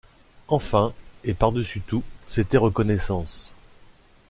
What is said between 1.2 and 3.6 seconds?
et par-dessus tout, c’était reconnaissance.